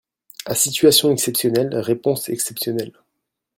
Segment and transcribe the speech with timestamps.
[0.47, 2.97] À situation exceptionnelle, réponses exceptionnelles.